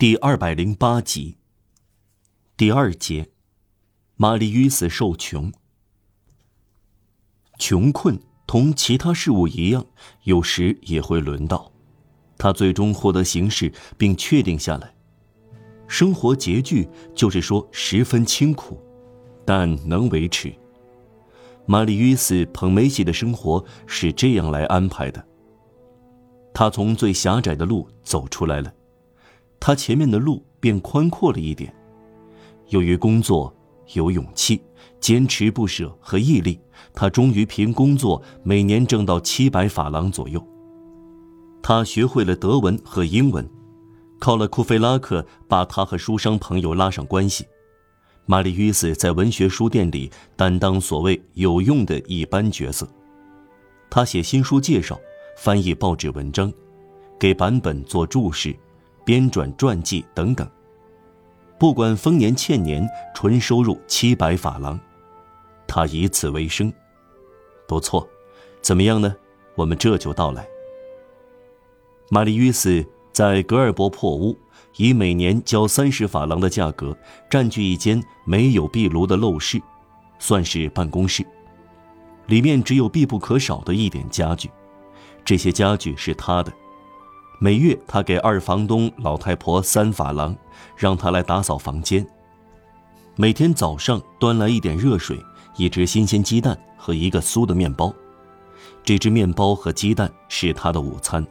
[0.00, 1.36] 第二百零八集。
[2.56, 3.28] 第二节，
[4.16, 5.52] 玛丽与死受穷。
[7.58, 9.84] 穷困同其他事物一样，
[10.22, 11.70] 有时也会轮到。
[12.38, 14.90] 他最终获得形式，并确定下来。
[15.86, 18.80] 生活拮据，就是说十分清苦，
[19.44, 20.50] 但能维持。
[21.66, 25.22] 玛丽与死捧梅西的生活是这样来安排的。
[26.54, 28.72] 他从最狭窄的路走出来了。
[29.60, 31.72] 他前面的路变宽阔了一点。
[32.70, 33.54] 由于工作
[33.92, 34.60] 有勇气、
[35.00, 36.58] 坚持不舍和毅力，
[36.94, 40.44] 他终于凭工作每年挣到七百法郎左右。
[41.62, 43.48] 他学会了德文和英文，
[44.18, 47.44] 靠了库菲拉克把他和书商朋友拉上关系。
[48.24, 52.88] 玛丽·斯在文学书店里担当所谓有用的一般角色。
[53.90, 54.98] 他写新书介绍，
[55.36, 56.52] 翻译报纸文章，
[57.18, 58.56] 给版本做注释。
[59.10, 60.48] 编撰传记等等，
[61.58, 64.78] 不管丰年欠年，纯收入七百法郎，
[65.66, 66.72] 他以此为生，
[67.66, 68.08] 不错。
[68.62, 69.12] 怎么样呢？
[69.56, 70.46] 我们这就到来。
[72.08, 74.38] 玛丽·斯在格尔伯破屋，
[74.76, 76.96] 以每年交三十法郎的价格
[77.28, 79.60] 占据一间没有壁炉的陋室，
[80.20, 81.26] 算是办公室。
[82.26, 84.48] 里面只有必不可少的一点家具，
[85.24, 86.52] 这些家具是他的。
[87.42, 90.36] 每月，他给二房东老太婆三法郎，
[90.76, 92.06] 让她来打扫房间。
[93.16, 95.18] 每天早上端来一点热水、
[95.56, 97.90] 一只新鲜鸡蛋和一个酥的面包。
[98.84, 101.26] 这只面包和鸡蛋是他的午餐。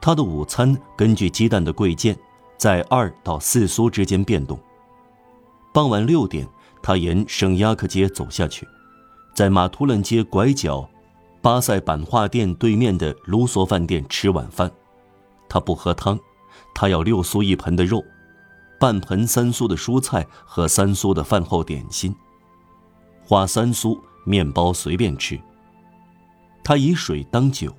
[0.00, 2.16] 他的午餐根据鸡蛋的贵贱，
[2.56, 4.56] 在二到四苏之间变动。
[5.74, 6.46] 傍晚六点，
[6.80, 8.68] 他沿圣亚克街走下去，
[9.34, 10.88] 在马图伦街拐角，
[11.42, 14.70] 巴塞版画店对面的卢梭饭店吃晚饭。
[15.48, 16.18] 他不喝汤，
[16.74, 18.04] 他要六苏一盆的肉，
[18.78, 22.14] 半盆三苏的蔬菜和三苏的饭后点心。
[23.24, 25.38] 花三苏，面包随便吃。
[26.62, 27.74] 他以水当酒。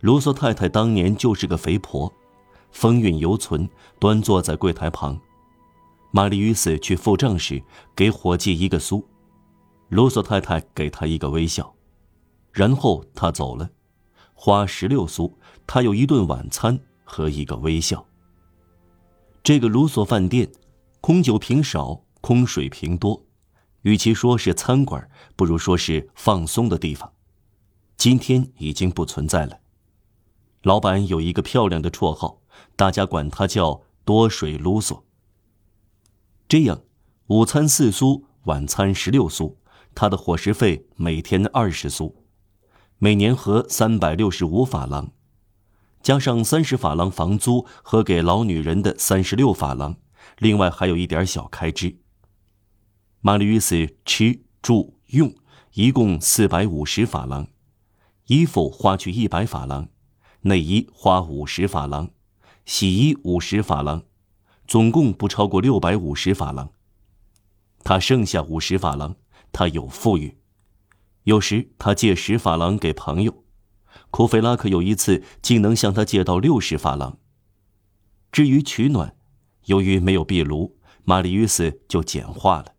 [0.00, 2.12] 卢梭太太当年就是个肥婆，
[2.70, 3.68] 风韵犹存，
[3.98, 5.18] 端坐在柜台旁。
[6.12, 7.62] 玛丽·与斯去付账时，
[7.94, 9.04] 给伙计一个苏，
[9.88, 11.74] 卢梭太太给他一个微笑，
[12.52, 13.68] 然后他走了。
[14.34, 18.06] 花十六苏，他有一顿晚餐和一个微笑。
[19.42, 20.52] 这个卢索饭店，
[21.00, 23.24] 空酒瓶少，空水瓶多，
[23.82, 27.10] 与其说是餐馆，不如说是放松的地方。
[27.96, 29.60] 今天已经不存在了。
[30.62, 32.42] 老板有一个漂亮的绰号，
[32.74, 35.06] 大家管他叫多水卢索。
[36.48, 36.82] 这样，
[37.28, 39.56] 午餐四苏，晚餐十六苏，
[39.94, 42.24] 他的伙食费每天二十苏。
[42.98, 45.12] 每年合三百六十五法郎，
[46.02, 49.96] 加上三十法郎房租和给老女人的三十六法郎，
[50.38, 51.98] 另外还有一点小开支。
[53.20, 55.34] 玛丽·与斯吃住用
[55.74, 57.48] 一共四百五十法郎，
[58.26, 59.88] 衣服花去一百法郎，
[60.42, 62.10] 内衣花五十法郎，
[62.64, 64.04] 洗衣五十法郎，
[64.68, 66.70] 总共不超过六百五十法郎。
[67.82, 69.16] 他剩下五十法郎，
[69.52, 70.38] 他有富裕。
[71.24, 73.44] 有时他借十法郎给朋友，
[74.10, 77.18] 库菲拉克有一次竟能向他借到六十法郎。
[78.32, 79.14] 至于取暖，
[79.64, 82.74] 由于没有壁炉，玛丽·与斯就简化了。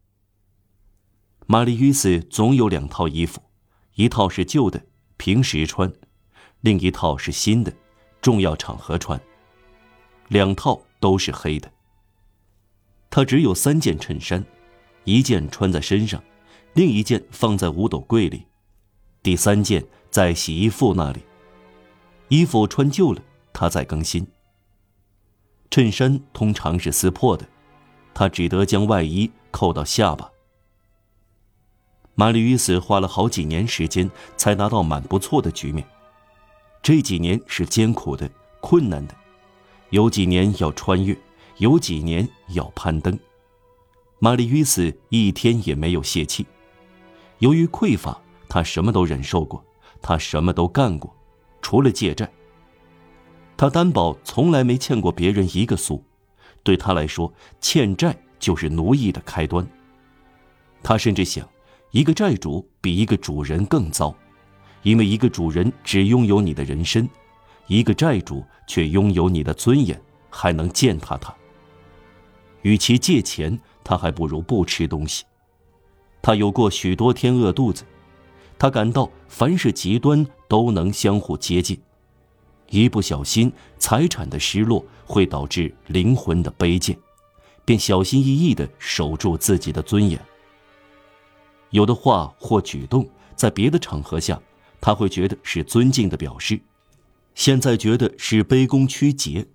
[1.46, 3.42] 玛丽·与斯总有两套衣服，
[3.96, 4.86] 一套是旧的，
[5.18, 5.90] 平时穿；
[6.62, 7.74] 另一套是新的，
[8.22, 9.20] 重要场合穿。
[10.28, 11.72] 两套都是黑的。
[13.10, 14.44] 他只有三件衬衫，
[15.06, 16.22] 一件穿在身上。
[16.74, 18.46] 另一件放在五斗柜里，
[19.24, 21.22] 第三件在洗衣服那里。
[22.30, 23.22] 衣服穿旧了，
[23.54, 24.28] 他再更新。
[25.70, 27.48] 衬衫通常是撕破的，
[28.14, 30.30] 他只得将外衣扣到下巴。
[32.16, 35.88] 玛丽·与斯花了好几年时间才达到蛮不错的局面。
[36.82, 38.30] 这几年是艰苦的、
[38.60, 39.16] 困难的，
[39.92, 41.16] 有几年要穿越，
[41.58, 43.18] 有几年要攀登。
[44.20, 46.46] 玛丽·与斯一天也没有泄气。
[47.38, 49.64] 由于匮乏，他什么都忍受过，
[50.02, 51.16] 他什么都干过，
[51.62, 52.30] 除了借债。
[53.56, 56.04] 他担保从来没欠过别人一个苏，
[56.64, 59.68] 对他来说，欠债就是奴役的开端。
[60.84, 61.48] 他甚至想，
[61.92, 64.16] 一个债主比一个主人更糟，
[64.84, 67.10] 因为一个主人只拥有你的人身，
[67.66, 70.00] 一个债主却拥有你的尊严，
[70.30, 71.34] 还能践踏他。
[72.62, 75.26] 与其借钱，他还不如不吃东西。
[76.22, 77.84] 他有过许多天饿肚子，
[78.60, 81.80] 他感到凡是极端都能相互接近。
[82.70, 86.98] 一不小心，财产的失落会导致灵魂的卑贱，
[87.64, 90.20] 便小心翼翼的守住自己的尊严。
[91.70, 94.42] 有的话或举动，在别的场合下，
[94.82, 96.60] 他会觉得是尊敬的表示，
[97.36, 99.48] 现在觉得是卑躬屈节，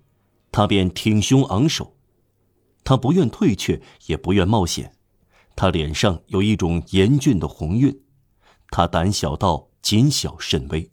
[0.51, 1.95] 他便挺胸昂首。
[2.83, 4.95] 他不愿退却，也不愿冒险，
[5.55, 7.99] 他脸上有一种严峻的红晕，
[8.75, 10.89] 他胆小到谨小慎微。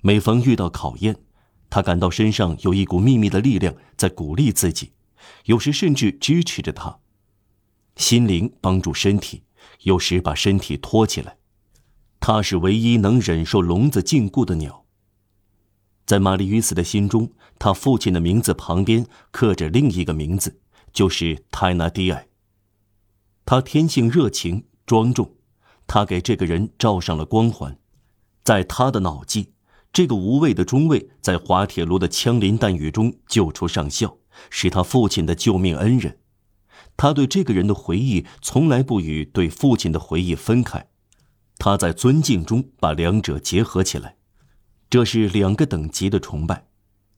[0.00, 1.16] 每逢遇到考验，
[1.68, 4.92] 他感到身上有一股秘密的力量在鼓励自己，
[5.46, 7.00] 有时甚至支持着他。
[7.96, 9.42] 心灵帮助身体，
[9.80, 11.38] 有时把身体托起来。
[12.20, 14.84] 他是唯一能忍受笼子禁锢的鸟。
[16.06, 20.60] 在玛丽·与斯的心中，他父亲的名字旁边刻着另一个名字，
[20.92, 22.28] 就是泰纳迪埃。
[23.44, 25.34] 他天性热情庄重，
[25.88, 27.76] 他给这个人罩上了光环，
[28.44, 29.54] 在他的脑际。
[29.90, 34.18] 这个无畏的中尉在滑铁卢的枪林弹雨中救出上校，
[34.50, 36.18] 是他父亲的救命恩人。
[36.96, 40.88] 他对这个人的回忆从来不与对父亲的回忆分开，
[41.56, 44.16] 他在尊敬中把两者结合起来。
[44.90, 46.66] 这是两个等级的崇拜：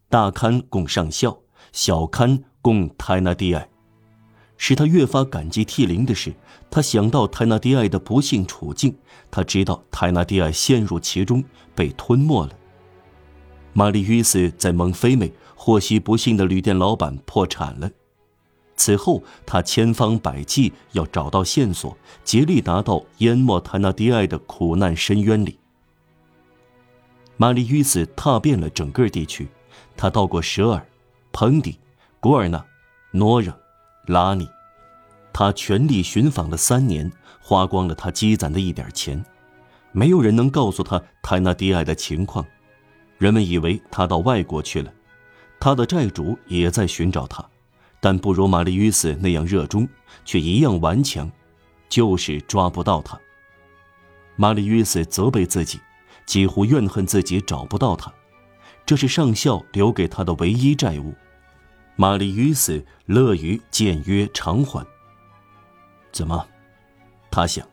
[0.09, 1.41] 大刊供上校，
[1.73, 3.69] 小刊供泰纳蒂埃。
[4.63, 6.35] 使他越发感激涕零的是，
[6.71, 8.95] 他想到泰纳蒂埃的不幸处境，
[9.31, 11.43] 他知道泰纳蒂埃陷入其中，
[11.75, 12.53] 被吞没了。
[13.73, 17.91] 玛丽·约斯在蒙菲美获悉不幸的旅店老板破产了，
[18.77, 25.59] 此后他千方百计要找到线索，竭力达到淹没泰纳迪埃的苦难深渊里。
[27.39, 29.49] 玛丽·约斯踏遍了整个地区，
[29.97, 30.87] 他到过舍尔、
[31.33, 31.79] 彭迪、
[32.21, 32.63] 古尔纳、
[33.13, 33.59] 诺热、
[34.07, 34.49] 拉尼，
[35.33, 37.11] 他全力寻访了三年，
[37.41, 39.25] 花光了他积攒的一点钱，
[39.93, 42.45] 没有人能告诉他泰纳迪埃的情况。
[43.19, 44.93] 人们以为他到外国去了，
[45.61, 47.45] 他的债主也在寻找他，
[48.01, 49.87] 但不如玛丽·约斯那样热衷，
[50.25, 51.31] 却一样顽强，
[51.89, 53.21] 就是抓不到他。
[54.37, 55.79] 玛丽·约斯责备自己，
[56.25, 58.11] 几乎怨恨自己找不到他，
[58.87, 61.15] 这是上校留给他的唯一债务。
[61.97, 64.87] 玛丽·约斯乐于简约偿还。
[66.13, 66.47] 怎么？
[67.31, 67.67] 他想，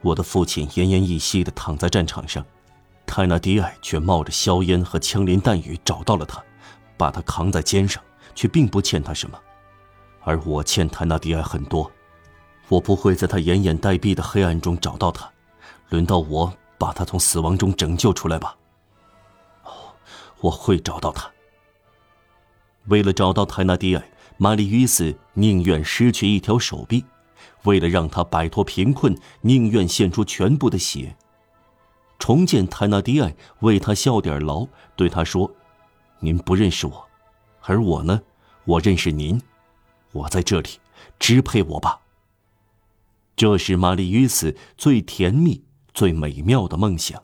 [0.00, 2.44] 我的父亲奄奄一息地躺在战场上。
[3.04, 6.42] 泰纳迪埃却冒着硝烟和枪林弹雨找到了他，
[6.96, 8.02] 把他扛在肩上，
[8.34, 9.38] 却并不欠他什么，
[10.22, 11.90] 而我欠泰纳迪埃很多。
[12.68, 15.30] 我不会在他奄奄待毙的黑暗中找到他，
[15.90, 18.56] 轮到我把他从死亡中拯救出来吧。
[19.64, 19.94] 哦，
[20.40, 21.30] 我会找到他。
[22.86, 27.04] 为了找到泰纳迪埃，玛丽·于斯宁愿失去一条手臂；
[27.64, 31.16] 为了让他摆脱贫困，宁愿献出全部的血。
[32.18, 35.52] 重见泰纳迪埃，为他效点劳，对他说
[36.20, 37.08] ：“您不认识我，
[37.62, 38.22] 而我呢，
[38.64, 39.40] 我认识您。
[40.12, 40.68] 我在这里，
[41.18, 42.00] 支配我吧。”
[43.34, 45.64] 这是玛丽·约斯最甜蜜、
[45.94, 47.22] 最美妙的梦想。